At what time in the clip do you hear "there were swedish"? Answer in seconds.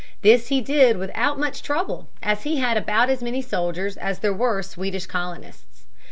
4.17-5.05